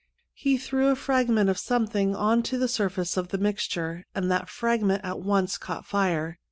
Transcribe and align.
He 0.33 0.57
threw 0.57 0.87
a 0.87 0.95
fragment 0.95 1.47
of 1.47 1.59
something 1.59 2.15
on 2.15 2.41
to 2.49 2.57
the 2.57 2.67
surface 2.67 3.17
of 3.17 3.27
the 3.27 3.37
mixture, 3.37 4.07
and 4.15 4.31
that 4.31 4.49
fragment 4.49 5.05
at 5.05 5.19
once 5.19 5.59
caught 5.59 5.85
fire. 5.85 6.39